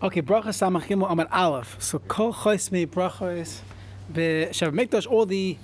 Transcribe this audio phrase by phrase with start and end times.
[0.00, 1.76] Okay, bracha samachimu amar aleph.
[1.80, 3.62] So kol choismei brachos
[4.12, 5.10] b'shav mikdash.
[5.10, 5.56] All the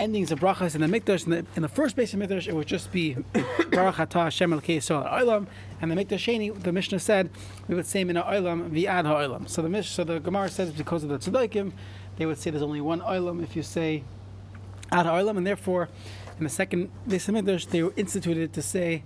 [0.00, 1.26] endings of brachas in the mikdash.
[1.26, 3.14] In the, in the first base of mikdash, it would just be
[3.70, 5.46] baruch atah Hashem elkei yisrael olam.
[5.80, 7.30] And the mikdash sheni, the Mishnah said
[7.68, 9.48] we would say mina olam vi'ad ha'olam.
[9.48, 11.70] So the Mish, so the Gemara says because of the tzedaikim,
[12.16, 14.02] they would say there's only one olam if you say
[14.90, 15.88] ad ha'olam, and therefore
[16.36, 19.04] in the second base of mikdash they were instituted to say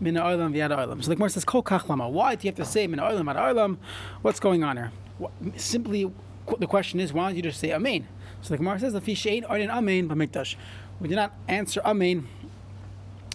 [0.00, 1.02] mina olam v'ad olam.
[1.02, 2.10] So the Gemara says kol kachlama.
[2.10, 3.78] Why do you have to say mina olam ad olam?
[4.22, 4.92] What's going on here?
[5.18, 6.10] What, simply,
[6.58, 8.06] the question is, why don't you just say amen?
[8.42, 10.54] So the Gemara says fish ain't orin amen b'mikdash.
[11.00, 12.26] We do not answer amen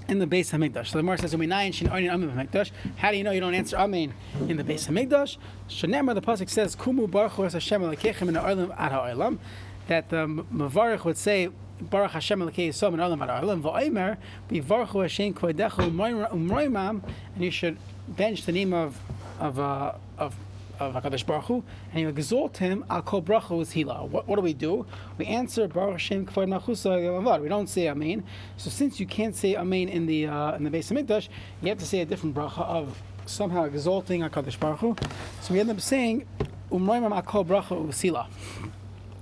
[0.07, 0.87] in the base Hamikdash.
[0.87, 3.53] So the Gemara says, "Uminayin shin orin amen b'mikdash." How do you know you don't
[3.53, 4.13] answer amen
[4.47, 5.37] in the base Hamikdash?
[5.69, 9.39] Shanemar the pasuk says, "Kumu baruch Hashem elokechem in ha'olam ad ha'olam."
[9.87, 11.49] That um, the Mavarich would say.
[11.89, 14.17] Baruch Hashem Elokei Yisrael and Olam Ha'olam V'Omer
[14.49, 17.03] B'Varchu Hashem Kodechu Umroimam
[17.35, 18.99] and you should bench the name of
[19.39, 20.35] of uh, of
[20.79, 22.83] of Hakadosh Baruch Hu, and you exalt him.
[22.89, 24.07] Al Kol Bracha is Hila.
[24.07, 24.85] What, what do we do?
[25.17, 28.23] We answer Baruch Hashem Kfar Nachusa We don't say Amen.
[28.57, 31.29] So since you can't say Amen in the uh, in the base of Mikdash,
[31.61, 34.95] you have to say a different bracha of somehow exalting Hakadosh Baruch Hu.
[35.41, 36.25] So we end up saying
[36.71, 38.27] Umroimam Al Kol Bracha Usila.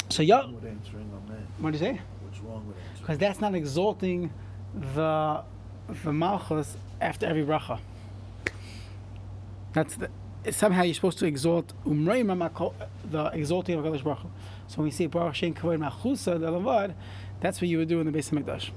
[0.09, 1.47] So yeah, with answering amen.
[1.59, 2.01] what do you say?
[2.21, 2.90] What's wrong with answering?
[3.01, 4.31] Because that's not exalting
[4.95, 5.43] the
[6.03, 7.79] the malchus after every bracha.
[9.73, 10.09] That's the
[10.49, 12.71] somehow you're supposed to exalt umrei
[13.09, 14.19] the exalting of Hakadosh Baruch
[14.67, 16.95] So when we say Baruch Shem Kavod Machusa the Lavad,
[17.41, 18.71] that's what you would do in the base of Mikdash.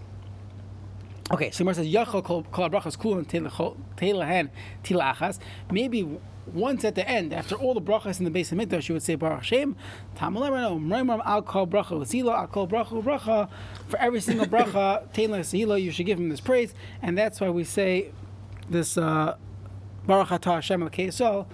[1.30, 4.50] Okay, so Gemara says Yachol kol brachas kul and teilahen
[4.82, 5.38] tilachas.
[5.70, 6.18] Maybe
[6.52, 9.02] once at the end, after all the brachas in the base of Mikdash, you would
[9.02, 9.76] say Baruch Hashem.
[10.16, 13.48] Umreimram al kol bracha al kol bracha bracha.
[13.88, 17.48] For every single bracha teila sehila, you should give him this praise, and that's why
[17.48, 18.10] we say
[18.68, 19.36] this uh,
[20.06, 21.46] Baruch atah Hashem al Yisrael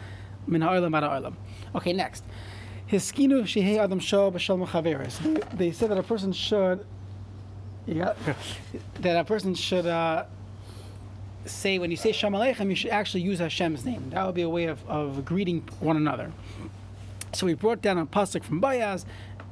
[0.46, 1.34] min ha'olam ad ha'olam.
[1.74, 2.24] Okay, next.
[2.90, 5.56] Hiskinu shehei adam shah b'shal mechaveres.
[5.56, 6.84] They said that a person should
[7.86, 8.14] yeah,
[9.00, 10.24] that a person should uh,
[11.50, 14.10] say when you say Shalom Aleichem, you should actually use Hashem's name.
[14.10, 16.32] That would be a way of, of greeting one another.
[17.32, 19.04] So we brought down a pasuk from Boaz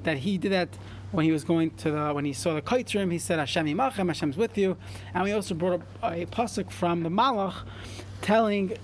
[0.03, 0.69] that he did that
[1.11, 3.11] when he was going to the when he saw the kaitrim.
[3.11, 4.77] He said Hashem imachem, Hashem's with you.
[5.15, 7.55] And we also brought up a pasuk from the Malach
[8.21, 8.77] telling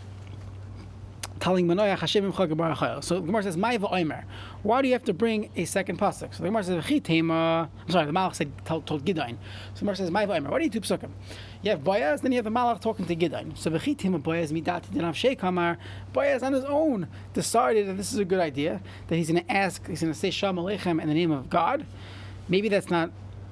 [1.41, 3.03] telling Manoach Hashem imcha gebarachayel.
[3.05, 4.25] So the Gemara says, "My va'omer."
[4.65, 6.35] Why do you have to bring a second pasuk?
[6.35, 9.39] So the Gemara says, "V'chitema." I'm sorry, the Malach said told, told Gideon.
[9.75, 11.11] So the Gemara says, "My va'omer." What do you do pasukim?
[11.61, 13.55] You have Boaz, then you have the Malach talking to Gideon.
[13.57, 15.77] So v'chitema Boaz midati dinav shekamar.
[16.15, 18.81] Boaz on his own decided that this is a good idea.
[19.09, 21.51] That he's going to ask, he's going to say Shalom Aleichem in the name of
[21.51, 21.85] God.
[22.49, 23.11] Maybe that's not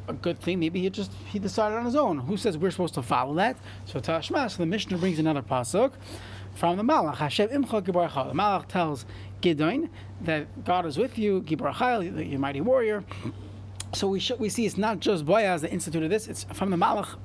[0.09, 0.61] a good thing.
[0.61, 2.21] Maybe he just he decided on his own.
[2.21, 3.59] Who says we're supposed to follow that?
[3.85, 4.51] So Tashma.
[4.51, 5.93] So the Mishnah brings another pasuk
[6.55, 7.17] from the Malach.
[7.17, 8.29] Hashem imcha gibarachal.
[8.29, 9.07] The Malach tells
[9.41, 9.91] Gideon
[10.23, 13.05] that God is with you, gibarachal, you mighty warrior.
[13.95, 16.29] So we we see it's not just Boaz that instituted this.
[16.29, 17.19] It's from the Malach.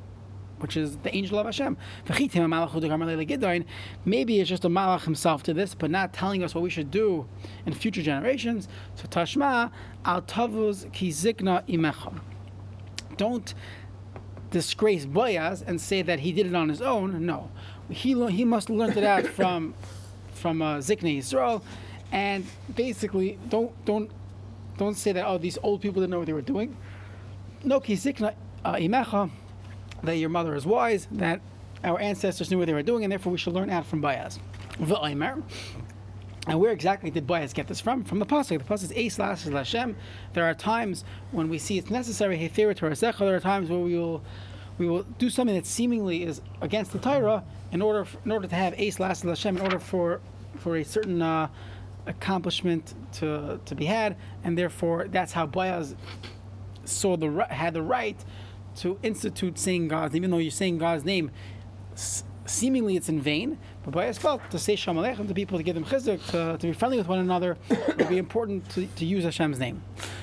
[0.59, 1.77] Which is the angel of Hashem.
[4.05, 6.89] Maybe it's just a Malach himself to this, but not telling us what we should
[6.89, 7.27] do
[7.67, 8.67] in future generations.
[8.95, 9.69] So Tashma
[10.03, 12.19] al tavuz ki zikna imecha.
[13.17, 13.53] Don't
[14.49, 17.23] disgrace Boaz and say that he did it on his own.
[17.23, 17.51] No,
[17.89, 19.73] he he must learned it out from
[20.33, 21.61] from uh, Yisrael,
[22.11, 24.11] and basically don't don't
[24.77, 26.75] don't say that oh these old people didn't know what they were doing.
[27.63, 29.29] No, ki Zikna uh, imecha,
[30.03, 31.41] that your mother is wise, that
[31.83, 34.39] our ancestors knew what they were doing, and therefore we should learn out from Boaz.
[34.79, 35.43] V'omer.
[36.47, 38.05] And where exactly did Boaz get this from?
[38.05, 38.59] From the pasuk.
[38.59, 39.95] The pasuk is Eis Lashem.
[40.33, 42.47] There are times when we see it's necessary.
[42.47, 44.23] There are times where we will
[44.77, 48.47] we will do something that seemingly is against the Torah in order for, in order
[48.47, 49.57] to have Eis Lashes Lashem.
[49.57, 50.21] In order for
[50.59, 51.49] for a certain uh,
[52.05, 55.95] accomplishment to to be had, and therefore that's how Boaz
[56.85, 58.17] saw the had the right
[58.77, 61.31] to institute saying God's name, even though you're saying God's name
[62.49, 65.75] seemingly it's in vain, but Boaz felt to say Shalom Aleichem to people, to give
[65.75, 69.05] them chizuk, to, to be friendly with one another, it would be important to, to
[69.05, 69.81] use Hashem's name.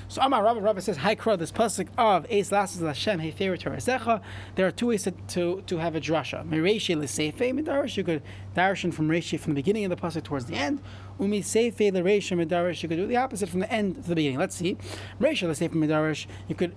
[0.08, 4.20] So Amar Rabbi Rabbi says, Hi Kra, this pasuk of Eis Lasses Hashem Hefer Torasecha,
[4.54, 6.46] there are two ways to, to, to have a drasha.
[6.48, 8.22] Mereshi L'Seife Midarish, you could
[8.54, 10.80] darshan from Reshi from the beginning of the pasuk towards the end.
[11.18, 14.38] Umi Seife L'Reshi Midarish, you could do the opposite from the end to the beginning.
[14.38, 14.76] Let's see.
[15.20, 16.74] Reshi L'Seife Midarish, you could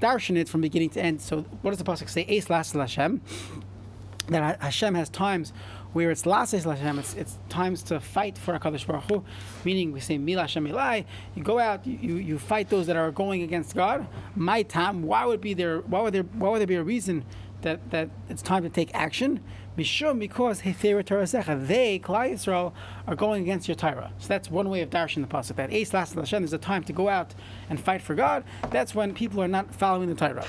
[0.00, 1.20] darshan it from beginning to end.
[1.20, 2.26] So what does the pasuk say?
[2.28, 3.22] Eis Lasses Hashem
[4.28, 5.52] that Hashem has times
[5.92, 9.24] where it's lases Hashem, it's, it's times to fight for Hakadosh Baruch Hu,
[9.64, 11.04] meaning we say Mila Hashem Ilai.
[11.36, 14.06] You go out, you, you fight those that are going against God.
[14.34, 15.80] My time, why would be there?
[15.80, 16.24] Why would there?
[16.24, 17.24] Why would there be a reason
[17.64, 19.40] that, that it's time to take action.
[19.76, 22.72] Mishum because they, Klal Yisrael,
[23.08, 24.12] are going against your Torah.
[24.18, 25.56] So that's one way of darshing the pasuk.
[25.56, 27.34] That Eis Las Hashem, there's a time to go out
[27.68, 28.44] and fight for God.
[28.70, 30.46] That's when people are not following the Torah.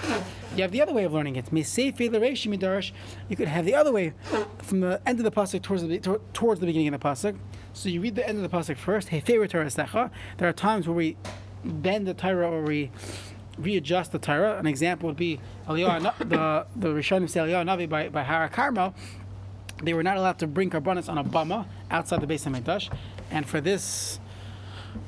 [0.56, 1.52] You have the other way of learning it.
[1.52, 1.64] You
[3.36, 4.14] could have the other way,
[4.60, 7.36] from the end of the pasuk towards the towards the beginning of the pasuk.
[7.74, 9.10] So you read the end of the pasuk first.
[9.10, 11.18] There are times where we
[11.64, 12.92] bend the Torah or we
[13.58, 14.58] readjust the Torah.
[14.58, 18.94] An example would be Eliyahu, the the Rishonim say Eliyahu Navi by by Hara.
[19.84, 22.90] They were not allowed to bring karbanis on a bama outside the base of Mikdash,
[23.30, 24.20] and for this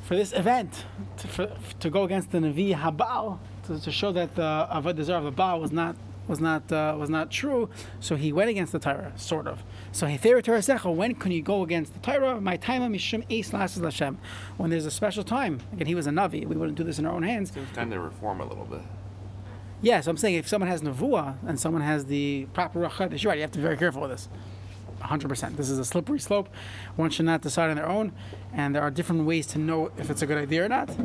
[0.04, 0.86] for this event
[1.18, 5.20] to, for, to go against the Navi Habal to, to show that the Avodah Zarah
[5.20, 5.96] of the Baal was not
[6.28, 7.70] was not uh, was not true.
[8.00, 9.64] So he went against the Torah, sort of.
[9.98, 10.06] So
[10.92, 12.40] when can you go against the Torah?
[12.40, 14.20] My time mishum eis Hashem.
[14.58, 15.60] When there's a special time.
[15.74, 16.46] Again, he was a navi.
[16.46, 17.52] We wouldn't do this in our own hands.
[17.56, 18.82] It's time to reform a little bit.
[19.82, 23.32] Yeah, so I'm saying if someone has nevuah and someone has the proper rachad, you're
[23.32, 23.38] right.
[23.38, 24.30] You have to be very careful with this.
[25.02, 25.56] 100%.
[25.56, 26.50] This is a slippery slope.
[26.96, 28.12] One should not decide on their own,
[28.54, 30.96] and there are different ways to know if it's a good idea or not.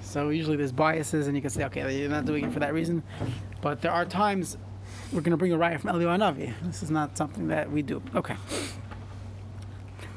[0.00, 2.74] So usually there's biases, and you can say, okay, you're not doing it for that
[2.74, 3.04] reason.
[3.60, 4.58] But there are times
[5.12, 6.54] we're going to bring a riot from Eliyahu Navi.
[6.62, 8.02] This is not something that we do.
[8.14, 8.36] Okay.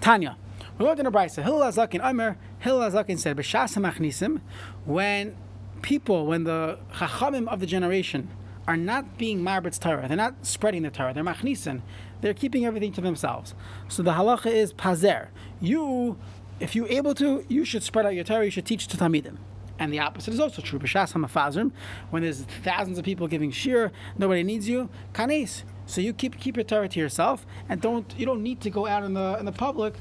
[0.01, 0.38] Tanya.
[0.77, 1.44] We looked in a brisa.
[1.44, 2.38] Hillel Azakin Omer.
[2.59, 4.42] Hillel Azakin said, "B'shas hamachnisim."
[4.86, 5.36] When
[5.81, 8.30] people, when the chachamim of the generation
[8.68, 11.13] are not being marbitz Torah, they're not spreading the Torah.
[11.13, 11.81] They're machnisim.
[12.21, 13.53] They're keeping everything to themselves.
[13.88, 15.27] So the halacha is pazer.
[15.62, 16.18] You,
[16.59, 18.45] if you're able to, you should spread out your Torah.
[18.45, 19.38] You should teach to tamidim.
[19.77, 20.80] And the opposite is also true.
[20.80, 21.72] B'shas hamafazrim,
[22.10, 24.89] when there's thousands of people giving shir, nobody needs you.
[25.13, 25.63] Kanes.
[25.86, 28.88] So you keep keep your Torah to yourself, and don't you don't need to go
[28.88, 29.95] out in the in the public.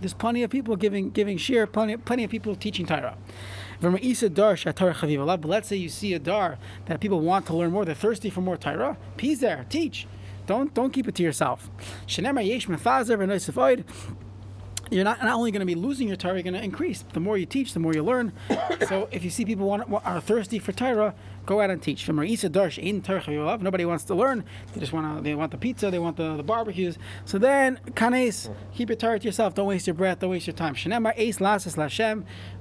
[0.00, 3.16] There's plenty of people giving giving shir, plenty plenty of people teaching Torah.
[3.80, 4.02] But
[5.44, 8.40] let's say you see a dar that people want to learn more, they're thirsty for
[8.40, 8.96] more Torah.
[9.16, 10.06] Peace there, teach.
[10.46, 11.70] Don't don't keep it to yourself
[14.90, 17.04] you're not, not only going to be losing your Torah, you're going to increase.
[17.12, 18.32] The more you teach, the more you learn.
[18.88, 21.14] so if you see people want, are thirsty for Torah,
[21.46, 22.06] go out and teach.
[22.08, 22.36] Nobody
[23.84, 24.44] wants to learn.
[24.72, 26.98] They just want to, they want the pizza, they want the, the barbecues.
[27.24, 29.54] So then, kanes, keep your Torah to yourself.
[29.54, 30.74] Don't waste your breath, don't waste your time.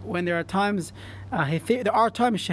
[0.03, 0.93] When there are times,
[1.31, 2.49] uh, there are times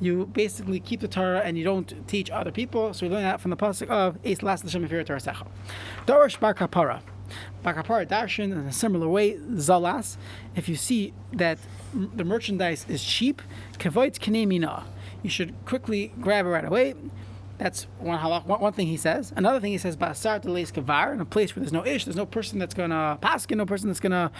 [0.00, 2.94] you basically keep the Torah and you don't teach other people.
[2.94, 4.16] So we learn that from the pasuk of
[6.06, 7.02] Dorish Bar Kapara.
[7.64, 10.16] Bakapar Darshan in a similar way, Zalas,
[10.54, 11.58] if you see that
[11.92, 13.42] the merchandise is cheap,
[13.78, 14.84] Kavoit Kinemina,
[15.22, 16.94] you should quickly grab it right away.
[17.58, 19.34] That's one halach, one, thing he says.
[19.36, 22.16] Another thing he says, Basar Deles Kavar, in a place where there's no ish, there's
[22.16, 24.30] no person that's to paskin, no person that's to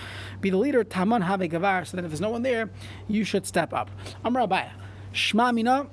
[0.41, 2.71] be the leader, Taman Have Gavar, so that if there's no one there,
[3.09, 3.91] you should step up.
[4.25, 4.71] Amr Abaya,
[5.13, 5.87] Shma Mina,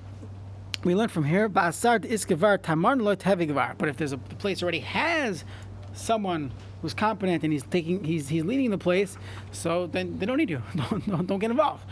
[0.86, 3.40] we learn from here, Basar Iskavar Taman Lot Have
[3.78, 5.44] But if there's a place already has
[5.92, 6.54] someone
[6.88, 9.18] who's competent and he's taking he's he's leading the place,
[9.52, 10.62] so then they don't need you.
[10.76, 11.84] don't, don't, don't get involved.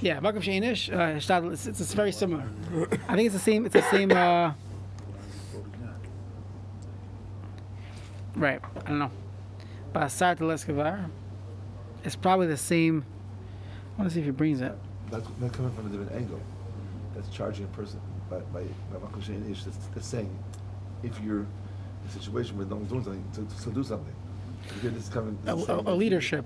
[0.00, 2.44] Yeah, Makom Sheinish, uh, it's, it's, it's very similar.
[3.08, 3.66] I think it's the same.
[3.66, 4.12] It's the same.
[4.12, 4.52] Uh,
[8.36, 8.60] right.
[8.84, 9.10] I don't know.
[9.92, 11.08] Basar Teleskavar.
[12.04, 13.04] It's probably the same.
[13.96, 14.72] I want to see if he brings it.
[15.10, 16.40] That's not coming from a different angle.
[17.14, 18.00] That's charging a person
[18.30, 18.62] by by,
[18.92, 19.64] by Makom Sheinish.
[19.64, 20.30] That's, that's saying
[21.02, 21.46] if you're in
[22.08, 24.14] a situation where no one's doing something, to, to do something.
[24.80, 25.38] Here this is coming.
[25.46, 26.44] A, a, a leadership.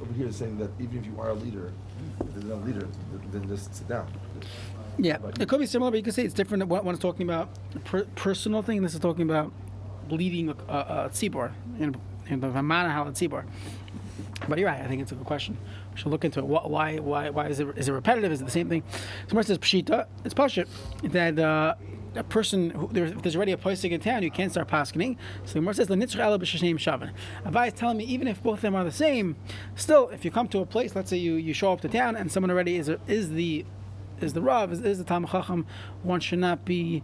[0.00, 1.72] Over here is saying that even if you are a leader,
[2.20, 2.86] if there's no leader,
[3.32, 4.06] then just sit down.
[4.98, 6.66] Yeah, it could be similar, but you could say it's different.
[6.66, 7.48] One is talking about
[7.84, 9.52] per, personal thing, this is talking about
[10.10, 11.96] leading a, a, a tzibor, in,
[12.28, 13.44] in the Vamana tzibor.
[14.48, 14.80] But you're right.
[14.80, 15.56] I think it's a good question.
[15.94, 16.46] Should look into it.
[16.46, 16.98] Why?
[16.98, 17.30] Why?
[17.30, 17.68] Why is it?
[17.76, 18.32] Is it repetitive?
[18.32, 18.82] Is it the same thing?
[18.90, 18.98] So
[19.28, 20.06] Someone says pshita.
[20.24, 20.68] It's pashit
[21.02, 21.74] that uh,
[22.16, 25.16] a person who there's, there's already a posting in town, you can't start paskening.
[25.44, 27.12] So the Gemara says the nitzra ela b'shashem shavan.
[27.44, 29.36] Avai is telling me even if both of them are the same,
[29.74, 32.16] still if you come to a place, let's say you, you show up to town
[32.16, 33.64] and someone already is is the
[34.20, 35.66] is the rav is, is the tam chacham,
[36.02, 37.02] one should not be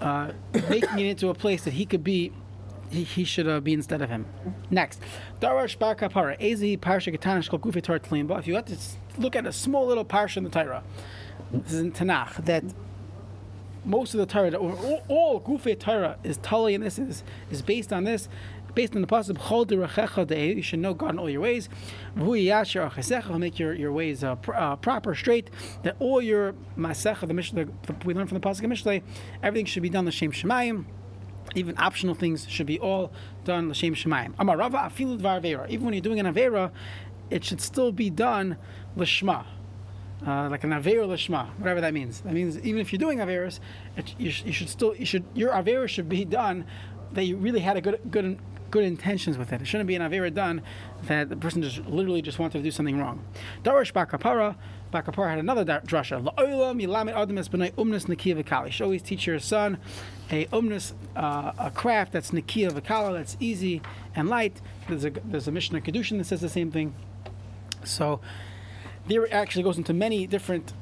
[0.00, 0.32] uh,
[0.68, 2.32] making it into a place that he could be.
[2.94, 4.26] He, should uh, be instead of him.
[4.70, 5.00] Next,
[5.40, 8.76] Darash Bar Kapara, Ezi Parsha Ketanish Kol Gufi Torah If you to
[9.18, 10.82] look at a small little parsha in the Torah,
[11.52, 12.64] this is in Tanakh that
[13.84, 17.92] most of the Torah, all, all Gufei Torah is tali, and this is, is based
[17.92, 18.28] on this,
[18.74, 21.68] based on the possible You should know God in all your ways.
[22.16, 25.50] Make your, your ways uh, pr- uh, proper, straight.
[25.82, 27.66] That all your Masecha, the Mishnah,
[28.04, 29.00] we learn from the Pasuk Mishnah,
[29.42, 30.86] everything should be done L'Shem Shemayim.
[31.54, 33.12] Even optional things should be all
[33.44, 34.34] done L'Shem Shemayim.
[34.38, 36.70] Amar Rava Afilu Dvar Even when you're doing an Avera,
[37.30, 38.56] it should still be done
[38.96, 39.44] L'Shma
[40.26, 42.20] uh, like an aver lishma, whatever that means.
[42.20, 43.60] That means even if you're doing averas,
[44.18, 46.64] you, sh- you should still you should your avera should be done
[47.12, 48.38] that you really had a good good
[48.74, 49.62] good intentions with it.
[49.62, 50.60] It shouldn't be an avera done
[51.04, 53.24] that the person just literally just wanted to do something wrong.
[53.62, 54.56] Darash Bakapara,
[54.92, 56.20] Bakapara had another drasha.
[56.20, 58.80] La'olam yilamet adam es b'nai umnus nikiya v'kali.
[58.80, 59.78] Always teach your son
[60.32, 63.80] a umnus, uh, a craft that's nikiya v'kala, that's easy
[64.16, 64.60] and light.
[64.88, 66.96] There's a there's a Mishnah Kedushin that says the same thing.
[67.84, 68.20] So
[69.06, 70.72] there actually goes into many different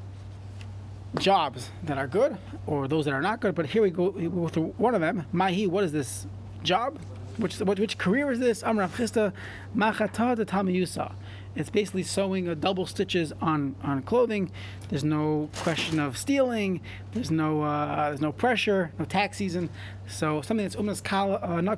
[1.19, 3.53] jobs that are good or those that are not good.
[3.53, 5.27] But here we go, we go through one of them.
[5.31, 6.25] Mahi, what is this
[6.63, 6.97] job?
[7.37, 8.61] Which which career is this?
[8.61, 9.33] Amrav Chista
[9.73, 11.13] Machata de Tamayusa.
[11.55, 14.51] It's basically sewing a double stitches on, on clothing.
[14.89, 16.81] There's no question of stealing.
[17.11, 19.69] There's no uh, there's no pressure, no tax season.
[20.07, 21.75] So something that's umnas kala uh,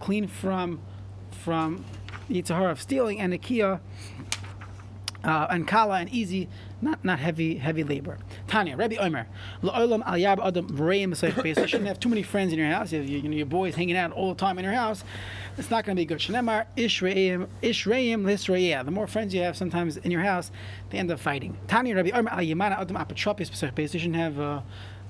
[0.00, 0.80] clean from
[1.30, 1.84] from
[2.28, 3.80] yitzhar of stealing and nikia
[5.24, 6.48] uh, and kala and easy,
[6.80, 8.18] not not heavy heavy labor.
[8.48, 9.26] Tanya, Rabbi Omer,
[9.62, 9.68] You
[11.66, 12.92] shouldn't have too many friends in your house.
[12.92, 15.02] You, you, know, your boys hanging out all the time in your house.
[15.58, 16.18] It's not going to be good.
[16.18, 18.84] Shnemar ishreim ishreim lisreya.
[18.84, 20.50] The more friends you have, sometimes in your house,
[20.90, 21.56] they end up fighting.
[21.66, 24.60] Tanya, Rabbi Omer al yamana adam apotropis You shouldn't have uh,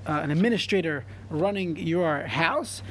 [0.07, 2.81] uh, an administrator running your house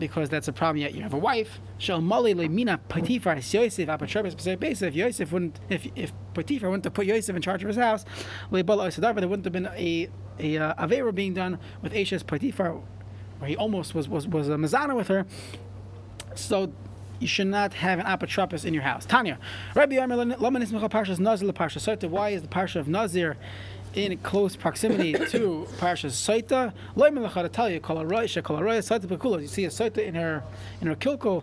[0.00, 0.78] because that's a problem.
[0.78, 1.60] Yet you have a wife.
[1.78, 7.36] Shel mali lemina Potiphar Yosef If Yosef wouldn't, if if Potiphar wouldn't have put Yosef
[7.36, 8.04] in charge of his house,
[8.50, 10.08] there wouldn't have been a
[10.40, 12.80] a uh, avera being done with Ashes Potiphar,
[13.38, 15.26] where he almost was was was a mazana with her.
[16.34, 16.72] So
[17.20, 19.04] you should not have an apotropis in your house.
[19.04, 19.38] Tanya,
[19.74, 22.08] Rabbi Yomer Lamanis Michal Parshas Nazir Parsha.
[22.08, 23.36] Why is the Parsha of Nazir
[23.94, 26.72] in close proximity to Parshas Saita?
[26.96, 29.40] Loy Melachar to tell you, Kol Aroisha, Saita Pekula.
[29.40, 30.42] You see a Saita in her
[30.80, 31.42] in her kilko.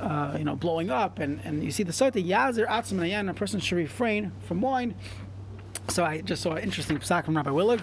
[0.00, 3.32] Uh, you know, blowing up, and, and you see the Saita Yazir Atzim Nayan, a
[3.32, 4.92] person should refrain from wine.
[5.88, 7.80] So I just saw an interesting psak from Rabbi Willig,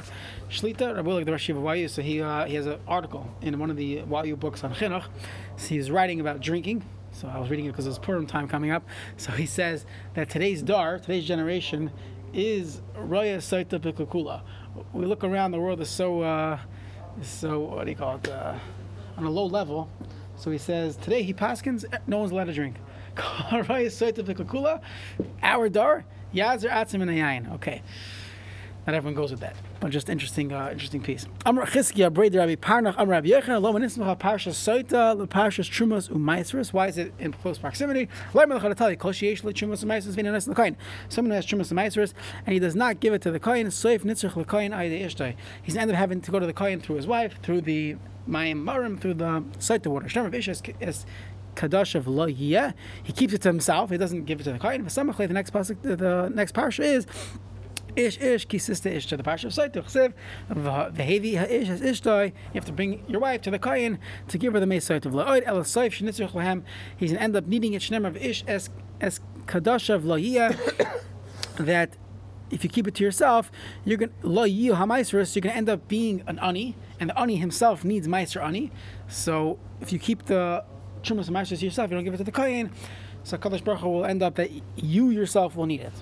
[0.49, 1.87] Shlita, Rabbi Willig, the Rosh of YU.
[1.87, 5.05] So he uh, he has an article in one of the YU books on chinuch.
[5.55, 6.83] So he's writing about drinking.
[7.11, 8.83] So I was reading it because it's Purim time coming up.
[9.17, 11.91] So he says that today's dar, today's generation,
[12.33, 14.41] is Raya Saita Pikakula.
[14.93, 16.59] We look around, the world is so uh,
[17.19, 18.29] is so what do you call it?
[18.29, 18.55] Uh,
[19.17, 19.89] on a low level.
[20.37, 22.75] So he says today he paskins, no one's allowed to drink.
[23.15, 24.81] Raya Saita Pikakula,
[25.43, 26.05] our dar.
[26.33, 27.47] Yazer atzim and.
[27.55, 27.81] Okay,
[28.87, 31.25] not everyone goes with that, but just interesting, uh, interesting piece.
[31.45, 36.71] Amr Chizkiya Brei Rabbi Parnach Amr Rabbi Yechon Lo Manismacha Parsha Soita Parshas Trumas Umaisrus.
[36.71, 38.07] Why is it in close proximity?
[38.35, 40.75] Lo Melech Tali Kol Sheyesh Lo Trumas Umaisrus V'Nanes L'Koyin.
[41.09, 42.13] Someone who has Trumas Umaisrus
[42.45, 43.65] and he does not give it to the Koyin.
[43.65, 45.35] Soif Nitzrich L'Koyin Ayde Ishtai.
[45.63, 47.97] He's ended up having to go to the Koyin through his wife, through the
[48.29, 50.07] Mayim Marim, through the Soita water.
[50.07, 51.05] Shem Rav is
[51.55, 52.71] Kadash of Lo He
[53.15, 53.89] keeps it to himself.
[53.89, 54.83] He doesn't give it to the Kohen.
[54.83, 57.07] The next pasuk, the next parsha is
[57.95, 60.13] Ish Ish Kisista Ish to the parsha of Saitu Chsev
[60.49, 62.27] Vehevi Ish as Ishtoi.
[62.27, 65.13] You have to bring your wife to the Kohen to give her the Mesait of
[65.13, 66.63] La'od El Saif Shnitzrich Lahem.
[66.97, 68.69] He's gonna end up needing it Shnemer of Ish as
[68.99, 70.17] as Kadash of Lo
[71.57, 71.97] That
[72.51, 73.51] if you keep it to yourself,
[73.85, 75.35] you're gonna yiyu hamaisrus.
[75.35, 78.71] You're gonna end up being an ani, and the ani himself needs meiser ani.
[79.07, 80.63] So if you keep the
[81.03, 82.71] Trumas and Masters yourself, you don't give it to the Kohen,
[83.23, 85.93] so Kadosh Baruch will end up that you yourself will need it.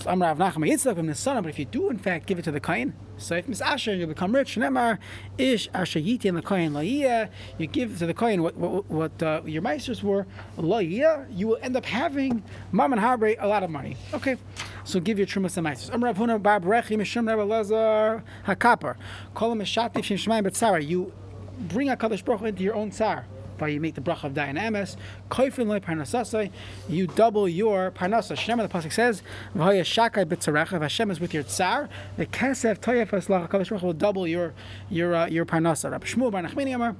[0.00, 2.38] So Amr Rav Nachman Yitzchak from the son, but if you do in fact give
[2.38, 4.58] it to the Kohen, so if Miss Asher you'll become rich.
[4.58, 9.22] Ish Asher Yiti and the Kohen Laiyah, you give to the Kohen what what, what
[9.22, 10.26] uh, your meisters were
[10.58, 13.96] Laiyah, you will end up having Mam and Harbre a lot of money.
[14.12, 14.36] Okay.
[14.84, 15.92] So give your trumas and meisters.
[15.94, 18.96] Amr Rav Huna Bar Brechi Mishum Rabbi Lazar Hakaper.
[19.34, 20.86] Call him a Shatif Shem Shemayim Betzara.
[20.86, 21.12] You
[21.58, 23.26] bring a Kadosh Hu into your own tsar
[23.58, 24.96] by you make the bracha of Dayan Emes,
[25.30, 26.50] Koifin loy parnasasai,
[26.88, 28.36] you double your parnasa.
[28.36, 29.22] Shem the pasuk says,
[29.56, 34.26] V'haya shakai b'tzarecha, Hashem is with your tsar, the kesef toyef lach HaKadosh will double
[34.26, 34.54] your
[34.90, 35.90] your uh, your parnasa.
[35.90, 36.96] Rabbi Shmuel bar Nachmani Amar,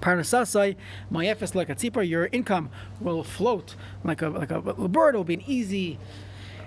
[0.00, 0.76] Parnasasai,
[1.12, 5.14] mayefes like a tzipar, your income will float like a like a, bird.
[5.14, 5.98] It will be an easy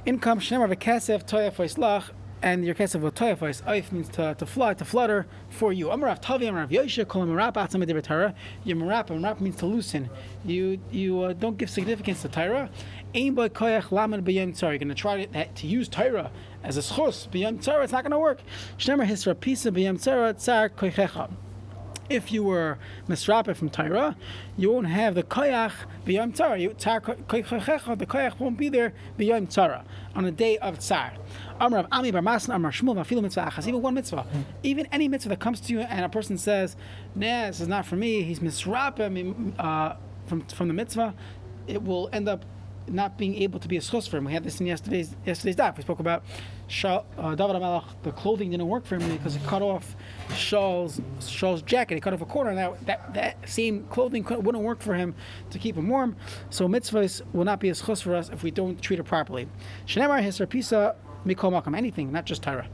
[0.05, 0.39] income.
[0.39, 4.85] Shemar v'kesef toyef lach and your case of toyafos oif means to, to fly, to
[4.85, 5.87] flutter for you.
[5.87, 8.35] Amarav tavi amarav yosha kol amarap atzam Torah.
[8.63, 10.09] Your marap marap means to loosen.
[10.45, 12.69] You you uh, don't give significance to Torah.
[13.13, 14.71] Aim by koyach lamed b'yom tzara.
[14.71, 16.31] You're going to try to, to use Torah
[16.63, 17.83] as a schos b'yom tzara.
[17.83, 18.41] It's not going to work.
[18.77, 21.31] Shnemer hisra pisa b'yom tzara tzar koychecha
[22.09, 24.15] if you were misrapet from Torah,
[24.57, 25.73] you won't have the koyach
[26.05, 26.59] b'yom tzara.
[26.59, 29.83] You, the koyach won't be there b'yom tzara
[30.15, 31.13] on a day of tzar.
[31.59, 33.67] Amar Ami Bar Amar Mitzvah Achas.
[33.67, 34.25] Even one mitzvah,
[34.63, 36.75] even any mitzvah that comes to you and a person says,
[37.15, 39.95] "Nah, this is not for me." He's misrapet uh,
[40.25, 41.13] from from the mitzvah.
[41.67, 42.45] It will end up
[42.87, 44.25] not being able to be a schus for him.
[44.25, 45.77] We had this in yesterday's yesterday's daf.
[45.77, 46.23] We spoke about
[46.83, 47.83] uh, David Amalek.
[48.03, 49.95] The clothing didn't work for him because it cut off
[50.35, 51.95] Shaul's Shaul's jacket.
[51.95, 55.15] He cut off a corner, and that that, that same clothing wouldn't work for him
[55.49, 56.15] to keep him warm.
[56.49, 59.47] So mitzvahs will not be a schus for us if we don't treat it properly.
[59.85, 62.67] Shenemar hisar pisa mikol makam anything, not just Torah.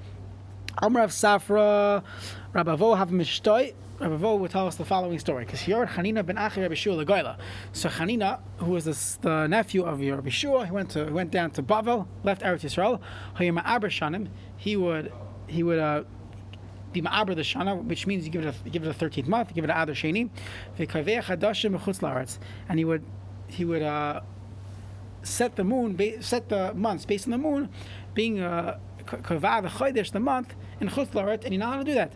[0.79, 2.03] Amr of Safra,
[2.53, 3.73] Rabavo have mishtoi.
[3.99, 7.37] Rabavo will tell us the following story because here Hanina ben Achi Rabbi Shua Legoila.
[7.73, 8.85] So Hanina, who was
[9.21, 12.99] the, nephew of Rabbi Shua, he went to went down to Bavel, left Eretz Yisrael.
[14.57, 15.11] He would
[15.47, 16.03] he would uh,
[16.91, 19.49] be ma'aber the shana, which means you give it a give it a thirteenth month,
[19.49, 20.29] you give it a adar sheni,
[22.69, 23.03] and he would
[23.47, 24.21] he would uh,
[25.21, 27.69] set the moon, set the months based on the moon,
[28.13, 32.13] being uh, kavah the the month in chutz and you're not allowed to do that.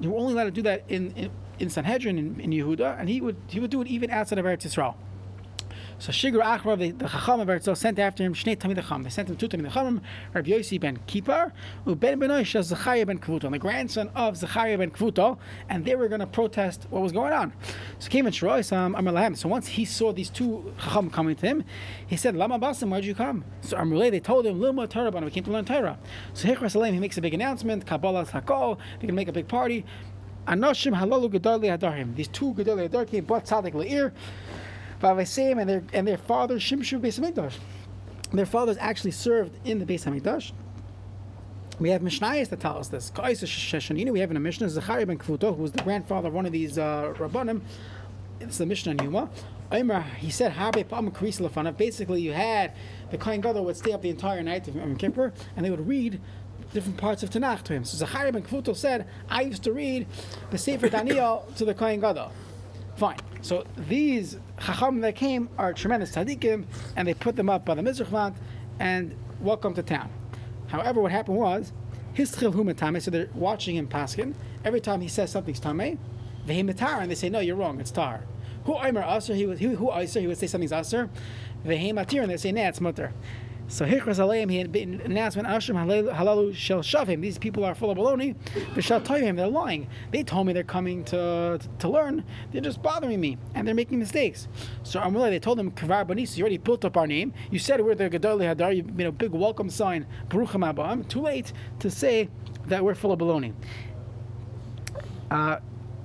[0.00, 3.20] You're only allowed to do that in in, in Sanhedrin in, in Yehuda, and he
[3.20, 4.94] would he would do it even outside of Eretz Yisrael.
[6.00, 9.02] So Shigur Achrav, the, the Chacham of Eretz sent after him Shnei Tamid Chacham.
[9.02, 10.00] They sent him two Tamid Chachamim,
[10.32, 11.50] Rabbi Yossi ben Kippar,
[11.84, 15.38] Ben Benoish Zechariah ben Kvuto, the grandson of Zechariah ben Kvuto,
[15.68, 17.52] and they were going to protest what was going on.
[17.98, 21.46] So came in Shroisam um, Amar So once he saw these two Chacham coming to
[21.46, 21.64] him,
[22.06, 23.44] he said, Lama Basim, why'd you come?
[23.62, 25.98] So Amrulay, they told him, Lilma Torah, we came to learn Torah.
[26.32, 29.48] So Hichra Salim, he makes a big announcement, Kabbalah Hakol, they can make a big
[29.48, 29.84] party.
[30.46, 32.14] Anoshim halalu gedali hadarhim.
[32.14, 34.12] These two gedali hadar came, but tzadik leir.
[35.02, 37.54] Vavaseim and their and their father Shimshu Beis Hamikdash.
[38.32, 40.52] Their fathers actually served in the Beis Hamikdash.
[41.78, 43.12] We have Mishnayos that tell us this.
[43.16, 46.50] We have in a Mishnah Zechariah ben Kvuto, who was the grandfather of one of
[46.50, 47.60] these uh, rabbanim.
[48.40, 49.30] It's the Mishnah Yuma.
[50.18, 50.56] he said,
[51.76, 52.72] Basically, you had
[53.10, 55.86] the Kohen Gadol would stay up the entire night of Yom Kippur, and they would
[55.86, 56.20] read
[56.72, 57.84] different parts of Tanakh to him.
[57.84, 60.08] So Zechariah ben Kvuto said, I used to read
[60.50, 62.32] the Sefer Daniel to the Kohen Gadol.
[62.96, 63.18] Fine.
[63.40, 66.64] So these chacham that came are tremendous tzaddikim,
[66.96, 68.34] and they put them up by the Mizrachvant
[68.80, 70.10] and welcome to town.
[70.68, 71.72] However, what happened was
[72.12, 74.34] his chil humatame, so they're watching him paskin.
[74.64, 75.98] Every time he says something's tame,
[76.46, 78.24] vehimatar, and they say no, you're wrong, it's tar.
[78.64, 79.34] Who aimer aser?
[79.34, 80.20] He was who aser?
[80.20, 81.08] He would say something's aser.
[81.64, 83.12] Vehimatir, and they say nah, it's mutter.
[83.70, 87.20] So Hichras Aleim, he had an announcement, Ashram Halalu Shel Shavim.
[87.20, 88.34] These people are full of baloney.
[89.36, 89.88] They're lying.
[90.10, 92.24] They told me they're coming to, to, learn.
[92.50, 94.48] They're just bothering me, and they're making mistakes.
[94.84, 97.34] So Amullah, they told him, Kavar Banis, you already built up our name.
[97.50, 98.74] You said we're the Gedali Hadar.
[98.74, 101.06] You made a big welcome sign, Baruchim Abam.
[101.06, 102.30] Too late to say
[102.68, 103.52] that we're full of baloney.
[105.30, 105.58] Uh,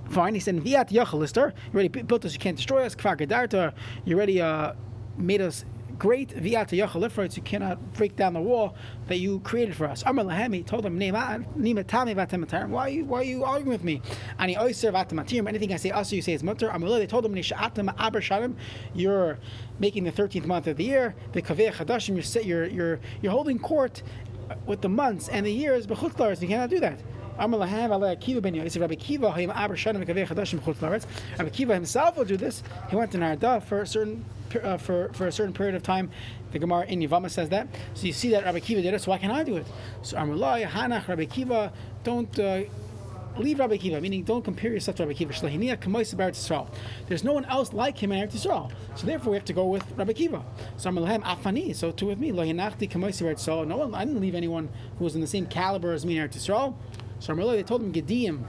[0.10, 0.34] fine.
[0.34, 2.94] He said, Viat Yachalister, you already built us, you can't destroy us.
[2.94, 3.74] Kvar Gedarta,
[4.04, 4.74] you already uh,
[5.18, 5.64] made us
[5.98, 8.76] great yachalifrites, you cannot break down the wall
[9.08, 10.04] that you created for us.
[10.06, 11.00] Amar Lahemi told him,
[12.72, 14.02] Why are you why are you arguing with me?
[14.40, 15.48] Atamatim.
[15.48, 16.70] Anything I say also you say is mutter.
[16.70, 18.56] Amar they told him,
[18.94, 19.40] You're
[19.80, 21.16] making the thirteenth month of the year.
[21.34, 22.46] The kaveh chadashim.
[22.46, 24.04] You're you're you're holding court
[24.66, 25.88] with the months and the years.
[25.88, 27.00] But you cannot do that.
[31.40, 32.64] Rabbi Kiva himself will do this.
[32.90, 34.26] He went to Narada for a certain
[34.62, 36.12] uh, for, for a certain period of time.
[36.52, 37.68] The Gemara in Yavama says that.
[37.96, 39.66] So you see that Rabbi Kiva did it, so why can't I do it?
[40.04, 42.64] So Amrullah, Hanach, Rabbi Kiva, don't uh,
[43.38, 45.34] leave Rabbi Kiva, meaning don't compare yourself to Rabbi Kiva.
[47.08, 48.72] There's no one else like him in Eretz Yisrael.
[48.96, 50.44] So therefore we have to go with Rabbi Kiva.
[50.78, 52.32] So Afani, so too with me.
[52.32, 56.28] No one, I didn't leave anyone who was in the same caliber as me in
[56.28, 56.76] Eretz Yisrael.
[57.24, 58.44] So Amrullah, they told him Gedim,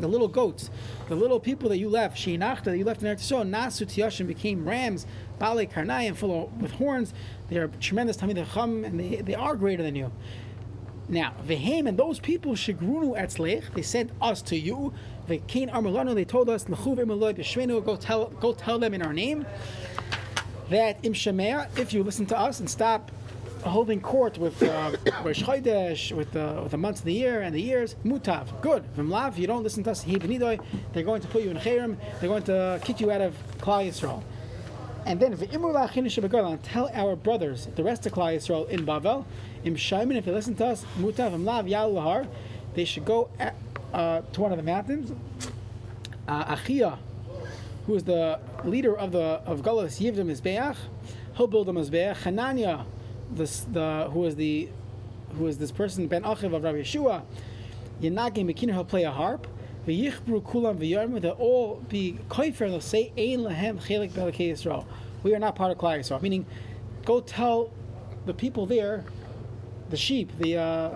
[0.00, 0.70] the little goats,
[1.08, 4.26] the little people that you left, Shinachta, that you left in Eretz Yisrael, Nasu Tiyashim
[4.26, 5.06] became rams,
[5.38, 7.12] Bale Karnayim, full of, with horns.
[7.50, 10.10] They are tremendous Tamid Chum, and they, they are greater than you.
[11.10, 14.94] Now, Vehem and those people, Shigrunu Etzlech, they sent us to you.
[15.28, 19.44] Vekin Armalano, they told us, go tell, go tell them in our name
[20.70, 21.12] that Im
[21.76, 23.12] if you listen to us and stop
[23.62, 24.92] holding court with uh,
[25.24, 28.84] Chodesh, with the, with the months of the year and the years, mutav, good.
[28.96, 32.42] V'mlav, you don't listen to us, they're going to put you in Cherem, they're going
[32.44, 34.22] to kick you out of Klal Yisrael.
[35.04, 39.24] And then tell our brothers, the rest of Klal Yisrael in Bavel,
[39.64, 42.26] im Shaimin, if they listen to us, mutav imlav yal
[42.74, 43.54] they should go at,
[43.92, 45.12] uh, to one of the mountains.
[46.28, 46.98] Uh, Achia,
[47.86, 50.76] who is the leader of the of Galus Yivdim Mizbeach,
[51.36, 52.16] he'll build a Mizbeach.
[52.16, 52.84] Hanania,
[53.30, 54.68] this the who is the
[55.36, 57.22] who is this person Ben Achiv of Rabbi Yeshua,
[58.00, 59.46] Yenagim Mekiner, he'll play a harp.
[59.86, 64.84] V'yichbru kulam v'yarmu, they'll all be koifer, they'll say, Ein lehem chelik belakei Yisrael.
[65.22, 66.20] We are not part of Klal Yisrael.
[66.22, 66.46] Meaning,
[67.04, 67.72] go tell
[68.26, 69.04] the people there,
[69.90, 70.90] the sheep, the uh,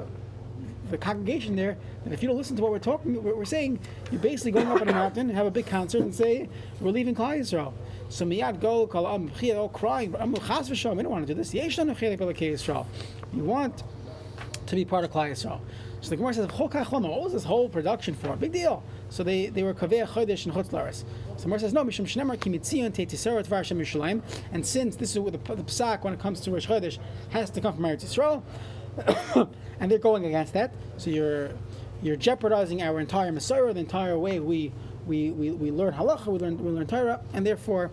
[0.91, 3.79] the congregation there, that if you don't listen to what we're talking, what we're saying,
[4.11, 6.49] you're basically going up on a mountain, have a big concert, and say,
[6.81, 7.73] we're leaving Klal Yisrael.
[8.11, 10.15] So miyad go kol am chiyah, all crying.
[10.17, 10.69] Amu chas.
[10.69, 11.55] We don't want to do this.
[11.55, 12.85] Yesh lanu chelik b'lekei Yisrael.
[13.33, 13.85] You want
[14.67, 15.61] to be part of Klal Yisrael.
[16.01, 16.49] So the Gemara says.
[16.59, 18.35] What was this whole production for?
[18.35, 18.83] Big deal.
[19.11, 21.05] So they, they were kaveh chodesh and chutz laris.
[21.37, 25.33] So the Gemara says, "No, mishum shnemer ki mitzion te And since this is what
[25.33, 26.99] the, the psak when it comes to Rosh Chodesh
[27.31, 28.43] has to come from Eretz Yisrael,
[29.79, 31.51] and they're going against that, so you're
[32.03, 34.73] you're jeopardizing our entire Messiah, the entire way we
[35.11, 37.91] we, we, we learn halacha, we learn we learn Torah, and therefore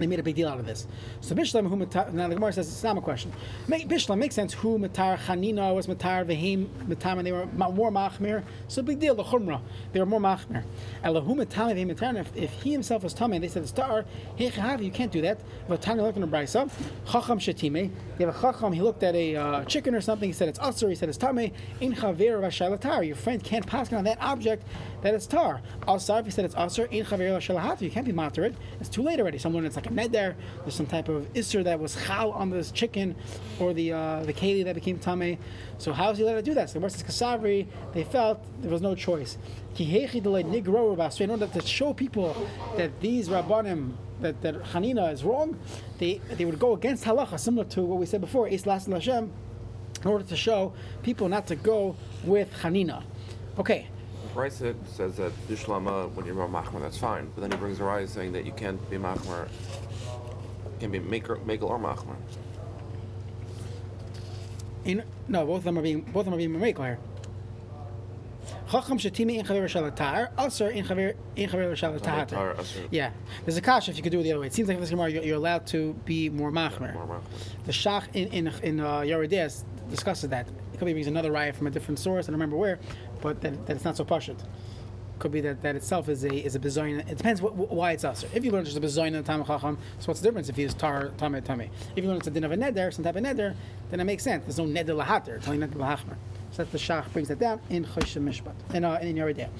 [0.00, 0.86] they made a big deal out of this.
[1.20, 3.32] So Bishlam, who matar, now the Gemara says it's not a question.
[3.68, 4.52] Make, Bishlam makes sense.
[4.54, 8.42] Who matar Chanina was matar vehim matam, and they were more machmir.
[8.68, 9.14] So big deal.
[9.14, 9.60] The chumrah,
[9.92, 10.64] they were more machmir.
[11.04, 12.16] Elahu matam vehim matar.
[12.16, 14.04] If, if he himself was tamei, they said the star.
[14.36, 15.38] Hey you can't do that.
[15.68, 16.70] Vatani looked in a brisa.
[17.10, 17.90] Chacham shetime.
[18.16, 18.72] They have a chacham.
[18.72, 20.28] He looked at a uh, chicken or something.
[20.28, 20.88] He said it's asur.
[20.88, 21.52] He said it's tamei.
[21.80, 23.06] In chaver v'shalatar.
[23.06, 24.64] Your friend can't pass on that object
[25.02, 25.60] that it's tar.
[25.86, 26.22] Asar.
[26.22, 26.90] He said it's asur.
[26.90, 27.80] In chaver v'shalatar.
[27.80, 28.54] You can't be matar it.
[28.80, 29.38] It's too late already.
[29.38, 30.34] Someone it's like neder.
[30.62, 33.16] There's some type of isser that was chal on this chicken,
[33.58, 35.38] or the uh, the keli that became tame.
[35.78, 36.70] So how is he allowed to do that?
[36.70, 39.38] So the versus kasavri, they felt there was no choice.
[39.78, 45.58] In order to show people that these rabbanim that that Hanina is wrong,
[45.98, 49.32] they they would go against halacha, similar to what we said before, Is Las Hashem,
[50.02, 50.72] in order to show
[51.02, 53.02] people not to go with Hanina.
[53.58, 53.88] Okay,
[54.34, 57.30] Raisa says that Bishlama, when you're machmer, that's fine.
[57.34, 59.48] But then he brings a rise saying that you can't be machmer,
[60.80, 62.16] can be maker, makel or machmer.
[64.84, 66.98] in no, both of them are being both of them are being makel here.
[68.70, 72.86] Chacham shetimi in chaver shalatar, aser in chaver in chaver shalatar.
[72.90, 73.10] Yeah,
[73.44, 74.46] there's a kash if you could do it the other way.
[74.46, 77.20] It seems like in this gemara you're, you're allowed to be more machmer.
[77.64, 79.02] The Shach in in, in uh,
[79.90, 80.48] discusses that.
[80.72, 82.26] It could be because another riot from a different source.
[82.26, 82.78] I don't remember where,
[83.20, 84.38] but that, that it's not so pashut.
[85.20, 86.98] Could be that, that itself is a is a bizayin.
[87.00, 88.26] It depends what, why it's usher.
[88.32, 90.48] If you learn just a bizayin in the time of chacham, so what's the difference
[90.48, 91.68] if he's tar tamei tamei?
[91.94, 93.54] If you learn it's a din of a neder, some type of neder,
[93.90, 94.44] then it makes sense.
[94.44, 95.38] There's no neder lahater.
[95.46, 96.16] Only neder lahachmer.
[96.52, 99.50] So that's the Shach brings that down in Choshen Mishpat in uh, in Yoreh De'ah.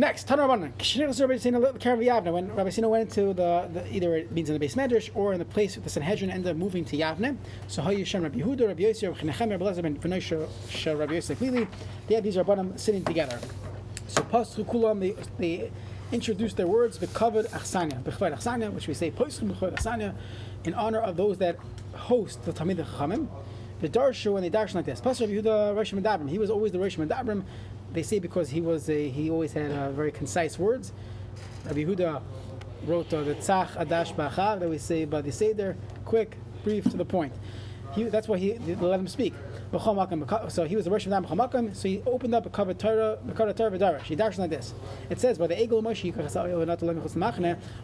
[0.00, 1.20] Next, Tana Rabbanan.
[1.20, 2.32] Rabbi Sina Karav Yavne.
[2.32, 5.32] When Rabbi Sina went into the, the either it means in the base medrash or
[5.32, 7.36] in the place with the Sanhedrin ended up moving to Yavne.
[7.66, 11.66] So Hay Yishem Rabbi Yehuda, Rabbi Yossi, Rabbi Chinechem, Rabbi Lezer, and Rabbi Yosef Lili.
[12.06, 13.40] They had these Rabbanim sitting together.
[14.08, 15.70] So Paschu Kulam, they, they
[16.10, 20.14] introduced their words, Bekavod Achsanya, Bechvad Achsanya, which we say Poschim Bechvad Achsanya,
[20.64, 21.56] in honor of those that
[21.94, 23.28] host the Tamid Chachamim.
[23.80, 25.00] The Darshu, and they darshan like this.
[25.04, 26.28] Rabbi Yehuda Rosh Medabrim.
[26.28, 27.44] He was always the Rosh Medabrim.
[27.92, 30.92] They say because he was a, he always had uh, very concise words.
[31.64, 32.20] Rabbi Yehuda
[32.86, 36.96] wrote uh, the Tzach Adash Ba'achar that we say by the Seder, quick, brief, to
[36.96, 37.32] the point.
[37.92, 39.34] He, that's why he let him speak.
[39.70, 43.18] So he was the Rosh Hashanah b'chol makom, So he opened up a cover Torah,
[43.28, 44.02] a cover Torah v'darash.
[44.02, 44.72] He dashed like this.
[45.10, 46.10] It says by the Egel Moshe.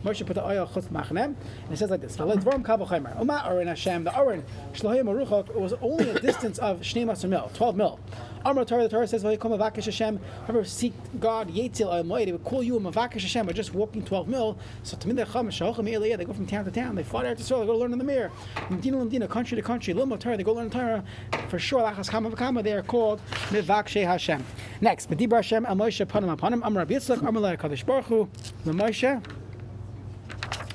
[0.05, 1.37] Moshe put the oil chutz machne, and
[1.71, 2.17] it says like this.
[2.17, 3.21] Dvorim kabel chaymer.
[3.21, 4.05] Uma orin Hashem.
[4.05, 8.01] The orin shlohim aruchok was only a distance of shnei mil, twelve mil.
[8.45, 12.45] Amar Torah, the Torah says, "Vaykom mavakesh Hashem." Whoever seek God, Yetzil al they would
[12.45, 14.59] call you a mavakesh Hashem by just walking twelve mil.
[14.83, 16.95] So to the Cham, Shahochem Eliyah, they go from town to town.
[16.95, 17.61] They fly to Israel.
[17.61, 18.31] They go learn in the mirror.
[18.69, 20.37] Medina Lamdina, country to country, Lilma Torah.
[20.37, 21.05] They go learn Torah.
[21.49, 24.45] For sure, Lachas Kama they are called Mivakshe Hashem.
[24.81, 28.29] Next, Medibra Hashem Al Moshe Panim Apanim Rabbi Yitzchak Amar Lai Kadosh Baruch Hu
[28.67, 29.23] Moshe.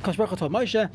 [0.04, 0.90] Kadosh Baruch Hu told Moshe.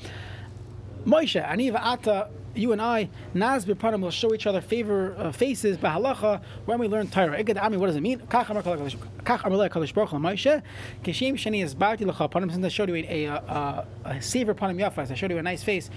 [1.05, 5.77] Moshe, Ani Va'ata, you and I, Naz B'Panim will show each other favor uh, faces
[5.77, 7.43] b'halacha when we learn Torah.
[7.43, 8.21] Eged Ami, what does it mean?
[8.21, 10.63] Kach Amar Kadosh Baruch Hu Moshe.
[11.03, 12.53] Kishem Shani Esbarti L'cha Panim.
[12.53, 15.43] Since I showed you a, a, a, a savor Panim Yafas, I showed you a
[15.43, 15.91] nice face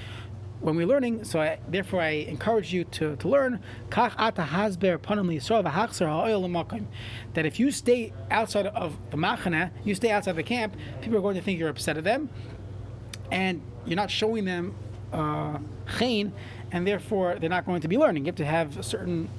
[0.59, 1.23] when we're learning.
[1.23, 3.59] So I, therefore, I encourage you to, to learn.
[3.91, 4.33] That
[7.35, 11.35] if you stay outside of the Machana, you stay outside the camp, people are going
[11.35, 12.29] to think you're upset at them
[13.31, 14.75] and you're not showing them
[15.13, 15.57] uh,
[16.71, 18.25] and therefore they're not going to be learning.
[18.25, 19.29] You have to have a certain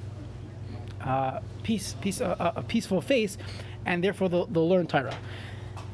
[1.01, 3.37] uh, peace, peace, uh, a peaceful face,
[3.85, 5.17] and therefore they'll, they'll learn Torah.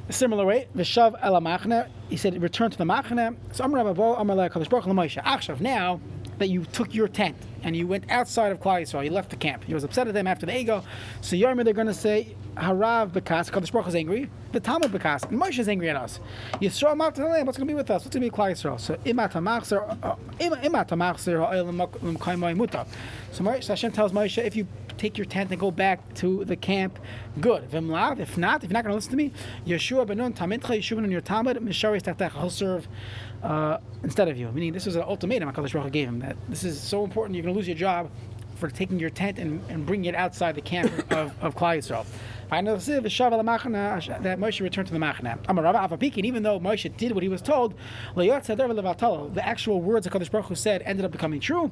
[0.09, 3.35] Similar way, Vishav el he said, return to the machne.
[3.51, 5.21] So Amar Rabbo, Amar Lai Kadosh Baruch Hu L'Moshe.
[5.23, 5.99] Achshav, now
[6.37, 9.35] that you took your tent and you went outside of Klal Yisrael, you left the
[9.35, 9.63] camp.
[9.63, 10.83] He was upset at them after the ego.
[11.21, 14.29] So Yarmi, they're going to say, Harav Bekas, Kadosh Baruch is angry.
[14.51, 16.19] The Talmud Bekas, and Moshe is angry at us.
[16.53, 18.05] Yisrael Mat What's going to be with us?
[18.05, 18.79] What's going to be Klal Yisrael?
[18.79, 20.15] So Imat Hamachzer, uh,
[21.63, 22.85] L'Mkaimai Muta.
[23.31, 24.67] So Hashem tells Moshe, if you
[24.97, 26.99] take your tent and go back to the camp,
[27.41, 27.69] good.
[27.69, 29.31] V'mlav, If not, if you're not going to listen to me,
[29.65, 32.39] Yeshua Benun Tamidcha Yeshua Benun your Talmud Misharis Tachtach.
[32.39, 32.87] He'll serve
[33.45, 34.51] uh, instead of you.
[34.51, 37.35] Meaning, this is an ultimatum Hakadosh Baruch Hu gave him that this is so important.
[37.35, 38.09] You're going to lose your job
[38.55, 42.05] for taking your tent and, and bringing it outside the camp of, of Klal Yisrael.
[42.49, 45.37] Final siv shav machna that Moshe returned to the machna.
[45.47, 47.75] Amar Rav Avapiki, and even though Moshe did what he was told,
[48.15, 51.71] the actual words Hakadosh Baruch Hu said ended up becoming true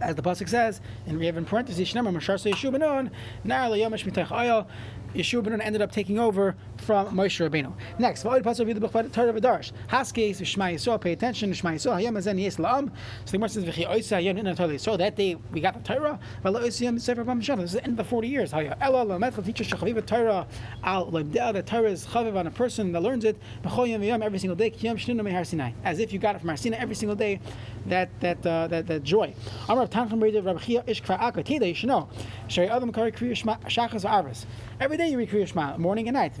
[0.00, 3.10] as the pasuk says, and we have in parentheses, "Shnemar Mashar Yeshua Benon,
[3.44, 4.66] Nar Leyomesh Mitach Ayal."
[5.14, 7.72] Yeshua Benon ended up taking over from Moshe Rabbeinu.
[7.98, 9.72] Next, Va'od Pasuk Vidu B'Chvat Torah V'Darsh.
[9.88, 11.00] Haskes Shema Yisrael.
[11.00, 11.52] Pay attention.
[11.52, 12.02] Shema Yisrael.
[12.02, 12.90] Hayam Azen Yes La'am.
[13.24, 16.18] So the Gemara says, "V'chi Oisa Torah So that day we got the Torah.
[16.44, 18.52] V'lo Oisa Yom Sefer Pam This is the end of the forty years.
[18.52, 20.46] Hayam Ela Lamet teacher Shechaviv Torah
[20.82, 21.52] Al Lemdel.
[21.52, 23.36] The Torah is chaviv on a person that learns it.
[23.64, 24.70] Yom every single day.
[24.70, 25.72] Kiyam Shninu Mehar Sinai.
[25.84, 27.40] As if you got it from Har Sinai every single day.
[27.86, 29.34] That that uh, that that joy.
[29.68, 31.42] Amar Tanchum Reid Rabbi Chia Ish Kvar Akka.
[31.42, 32.08] Tida Yishno.
[32.48, 34.44] Shari Adam Kari Shachas.
[34.80, 36.34] Every day you read Kriya Shema, morning and night.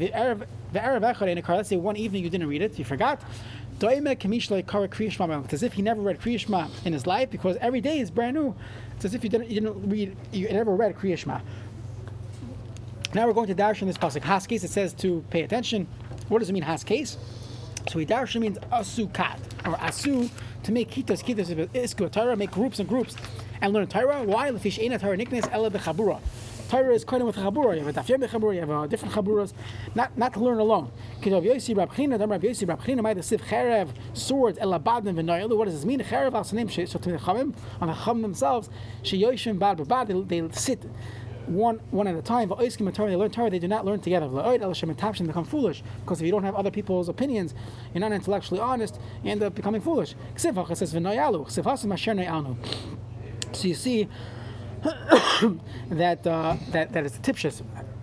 [0.74, 3.22] Let's say one evening you didn't read it, you forgot.
[3.80, 8.10] It's as if he never read Kriya Shema in his life because every day is
[8.10, 8.54] brand new.
[8.96, 11.40] It's as if you didn't, you didn't read, you never read Kriya Shema.
[13.14, 14.22] Now we're going to dash in this pasuk.
[14.22, 14.64] Haskes.
[14.64, 15.86] It says to pay attention.
[16.28, 17.16] What does it mean haskes?
[17.88, 20.28] So dash means asukat or asu
[20.64, 23.16] to make kitas kitas isku Torah, make groups and groups
[23.62, 24.24] and learn Torah.
[24.24, 24.50] Why?
[24.50, 26.20] Lefish ena Torah niknes ela bechabura.
[26.68, 27.76] Torah is kind of with a chabura.
[27.78, 28.54] You have a Daf Yomi chabura.
[28.54, 29.52] You have uh, different chaburas.
[29.94, 30.92] Not not to learn alone.
[31.20, 32.18] Kidav Yosi Rab China.
[32.18, 33.14] Dam Rab Yosi Rab China.
[33.14, 35.56] The sif cherev swords elabadnim v'noyalu.
[35.56, 36.00] What does this mean?
[36.00, 36.68] Cherev al sanim.
[36.88, 38.68] So to the chamim on the chum themselves.
[39.02, 40.08] She yoshim bad bad.
[40.28, 40.84] They sit
[41.46, 42.48] one one at a time.
[42.48, 44.28] They learn Torah, they do not learn together.
[44.28, 44.58] They
[45.26, 47.54] become foolish because if you don't have other people's opinions,
[47.94, 50.14] you're not intellectually honest, you end up becoming foolish.
[50.36, 50.50] So
[53.62, 54.08] you see
[55.90, 57.62] that uh, that that is tipshus,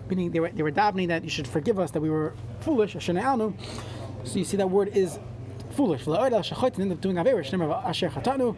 [0.09, 2.93] meaning they were they were davening that you should forgive us that we were foolish.
[2.93, 5.19] So you see that word is
[5.75, 6.07] foolish.
[6.07, 7.85] End up doing averish.
[7.85, 8.55] Asher chatanu.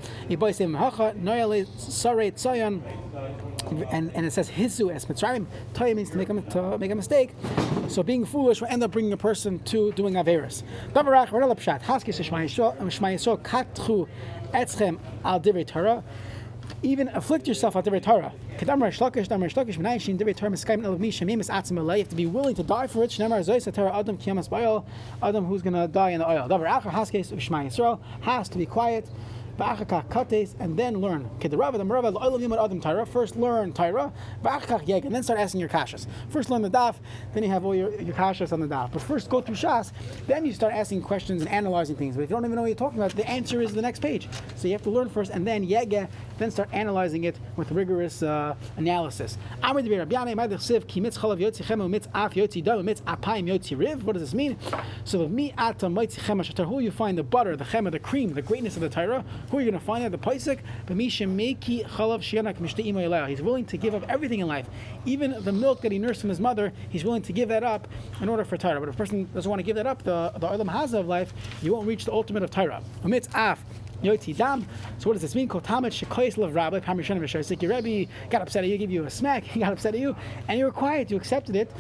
[2.36, 2.82] tzayan.
[3.92, 5.46] And, and it says hisu es mitzrayim.
[5.74, 7.32] Toya means to make a to make a mistake.
[7.90, 10.64] So being foolish will end up bringing a person to doing averis.
[10.94, 11.82] Davarach pshat.
[11.82, 14.08] Haskis shma yisrael katchu
[14.54, 16.04] etzchem al divrei Torah
[16.84, 18.32] even afflict yourself at the Torah.
[18.60, 18.90] You have
[22.10, 23.20] to be willing to die for it.
[25.22, 26.48] Adam who's going to die in the oil.
[28.22, 29.10] Has to be quiet
[29.58, 31.30] and then learn.
[33.06, 36.08] First learn Torah, and then start asking your kashas.
[36.30, 36.96] First learn the daf,
[37.34, 38.92] then you have all your, your kashas on the daf.
[38.92, 39.92] But first go through Shas,
[40.28, 42.16] then you start asking questions and analyzing things.
[42.16, 44.00] But if you don't even know what you're talking about, the answer is the next
[44.00, 44.28] page.
[44.56, 48.22] So you have to learn first, and then yege, then start analyzing it with rigorous
[48.24, 49.38] uh, analysis.
[49.62, 49.74] What
[54.14, 54.58] does this mean?
[55.04, 56.66] So mightz chema shatar.
[56.68, 59.58] who you find the butter, the chema, the cream, the greatness of the Torah, who
[59.58, 60.12] are you going to find out?
[60.12, 60.60] The Paisik,
[63.28, 64.68] He's willing to give up everything in life.
[65.06, 67.88] Even the milk that he nursed from his mother, he's willing to give that up
[68.22, 68.80] in order for Torah.
[68.80, 71.08] But if a person doesn't want to give that up, the, the Olam Haza of
[71.08, 72.82] life, you won't reach the ultimate of Torah.
[73.34, 73.64] af.
[74.04, 74.66] Yoti dam.
[75.00, 75.48] So what does this mean?
[75.48, 77.62] Kotamet shekois lev rabbi pamishanim.
[77.62, 79.44] Your Rebbe got upset at you, give you a smack.
[79.58, 80.16] He got upset at you,
[80.48, 81.10] and you were quiet.
[81.10, 81.72] You accepted it.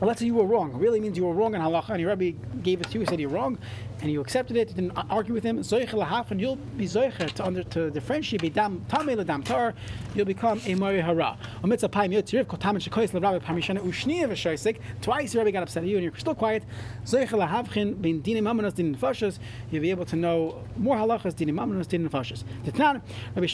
[0.00, 0.72] Well, let's say you were wrong.
[0.72, 3.04] It really means you were wrong in halacha, and your Rebbe gave it to you,
[3.04, 3.58] said you're wrong,
[4.02, 5.58] and you accepted it, you didn't argue with him.
[5.58, 9.74] And you'll be zoich to, under, to differentiate dam tamei ledam tar.
[10.14, 11.38] You'll become a mari hara.
[11.62, 11.76] Rabbi.
[15.02, 16.64] Twice your Rebbe got upset at you, and you're still quiet.
[17.04, 19.38] Zoich lahavchin bin dinim amanos dinim fashas.
[19.70, 22.42] You'll be able to know more halachas dinim amanos dinim fashas.
[23.36, 23.46] Rabbi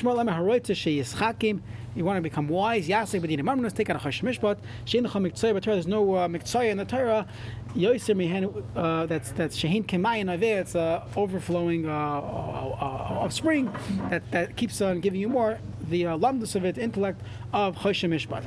[1.99, 2.89] you want to become wise.
[2.89, 4.59] Yasek b'dinim amanos take out a Choshen Mishpat.
[4.87, 7.27] Shein lecha miktzay, but there's no uh, in the Torah.
[7.75, 10.61] Yoser mihen, uh, that's that's shehin kemayin aveh.
[10.61, 13.73] It's uh, overflowing uh, uh, of spring
[14.11, 15.59] that, that keeps on giving you more.
[15.89, 17.23] The uh, lamdus of it, intellect
[17.53, 18.45] of Choshen Mishpat.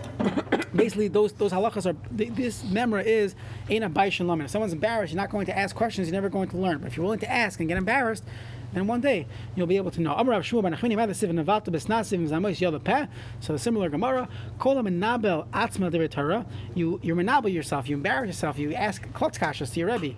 [0.76, 1.96] Basically, those those halachas are.
[2.12, 3.36] This memra is
[3.70, 4.46] ain't a baishan lamin.
[4.46, 6.08] If someone's embarrassed, you're not going to ask questions.
[6.08, 6.78] You're never going to learn.
[6.80, 8.24] But if you're willing to ask and get embarrassed,
[8.74, 10.16] then one day you'll be able to know.
[13.40, 14.30] So similar Gemara,
[16.74, 20.16] you you menabel yourself, you embarrass yourself, you ask klotz kashas to your rebbe,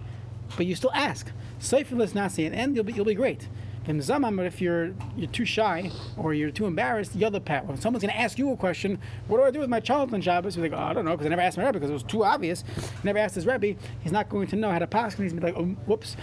[0.55, 1.31] but you still ask.
[1.63, 3.47] Seifilus nasi, and you'll be you'll be great.
[3.85, 7.65] In Zamam, if you're you're too shy or you're too embarrassed, the other pat.
[7.65, 10.13] When someone's going to ask you a question, what do I do with my child
[10.13, 10.57] on Shabbos?
[10.57, 12.03] You're like, oh, I don't know, because I never asked my Rebbe because it was
[12.03, 12.63] too obvious.
[12.75, 13.79] He never asked his Rebbe.
[14.01, 15.75] He's not going to know how to pass, and he's going to be like, oh,
[15.85, 16.17] whoops.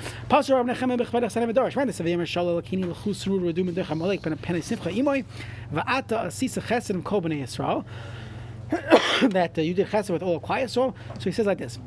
[9.22, 11.78] that uh, you did chesed with all quiet so so he says like this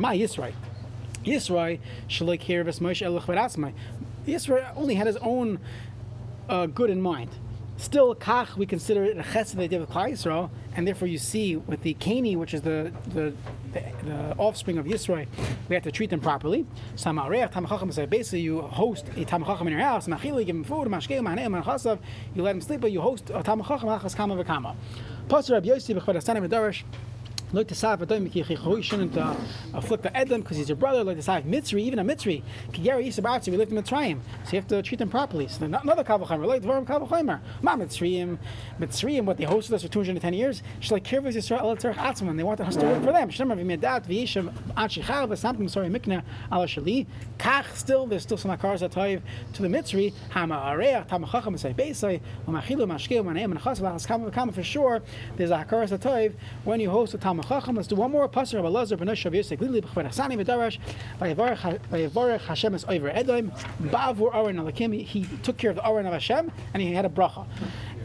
[0.00, 0.54] my Yisrael
[1.26, 3.74] Yisrael shalik here Moshe
[4.26, 5.58] Yisrael only had his own
[6.48, 7.30] uh, good in mind.
[7.78, 11.18] Still, kach we consider it a chesed they did with Klal Yisrael, and therefore you
[11.18, 13.34] see with the Kani, which is the the,
[13.74, 15.26] the, the offspring of Yisrael,
[15.68, 16.64] we have to treat them properly.
[16.94, 20.64] So Ma'areach Tamachacham say basically you host a Tamachacham in your house, Machili, give him
[20.64, 21.98] food, Mashkei, Mahaneim, Machasav,
[22.34, 24.74] you let him sleep, but you host a Tamachacham, Achas Kama V'Kama.
[25.28, 26.82] Pastor Rabbi Yossi B'Chvad Astanim Darish.
[27.52, 29.34] Like to say, he shouldn't uh,
[29.72, 31.04] afflict the Edom because he's your brother.
[31.04, 34.58] Like to say, Mitzri, even a Mitzri, Kigeri Yisabatzi, we lived in Mitzrayim, so you
[34.58, 35.46] have to treat them properly.
[35.46, 38.38] So another Kavachimer, like the Kavachimer, Ma Mitzrayim,
[38.80, 40.62] Mitzrayim, what they hosted us for 210 years.
[40.80, 42.36] She's like Kirvas Yisrael El Tzarech Atzman.
[42.36, 43.30] They wanted us to work for them.
[43.30, 47.06] Shemar v'medat v'yishem achichav v'samtim sorry mikna ala shali.
[47.38, 49.22] Kach still there's still some akaras atoiv
[49.54, 50.12] to the Mitzri.
[50.30, 55.02] Hama areach tamachacham v'say beisay u'machilu mashkeu u'maneim and chas v'achas kama v'kama for sure.
[55.36, 57.76] There's a akaras atoiv when you host a tamachacham.
[57.76, 60.78] Let's do one more pasuk of Elazar ben Oshav Yosef Lili b'chvar Hasani v'darash
[61.20, 65.04] vayivarech Hashem es Oved Edom ba'avur Aron alakim.
[65.04, 67.46] He took care of the Aron of Hashem and he had a bracha.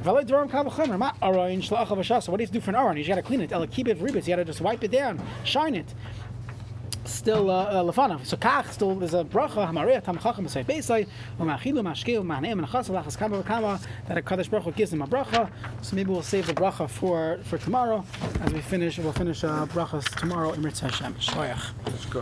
[0.03, 0.51] V'alei Doram
[0.97, 2.29] ma shlach of Hashasa.
[2.29, 2.97] What do you have to do for an Aron?
[2.97, 3.51] You got to clean it.
[3.51, 4.27] Ela keep it ribets.
[4.27, 5.93] You got to just wipe it down, shine it.
[7.05, 8.25] Still uh, uh, lefanav.
[8.25, 11.07] So kach still there's a bracha hamarei tamachachim b'sei beisai
[11.39, 15.01] u'machilu mashkeu ma'aneim and chas v'lachas kama v'kama that a kadosh baruch Hu gives him
[15.01, 15.49] a bracha.
[15.81, 18.05] So maybe we'll save the bracha for for tomorrow
[18.41, 18.99] as we finish.
[18.99, 21.15] We'll finish uh, brachas tomorrow in Mitzvah Hashem.
[21.15, 21.73] Shloyach.